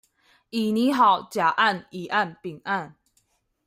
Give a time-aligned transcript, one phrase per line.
[0.03, 0.09] 已擬好
[1.29, 2.95] 甲案乙案丙案